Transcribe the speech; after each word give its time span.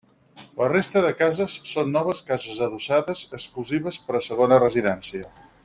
La 0.61 0.69
resta 0.69 1.03
de 1.05 1.11
cases 1.17 1.57
són 1.73 1.93
noves 1.97 2.21
cases 2.31 2.63
adossades 2.69 3.23
exclusives 3.41 4.01
per 4.09 4.17
a 4.21 4.27
segona 4.31 4.59
residència. 4.65 5.33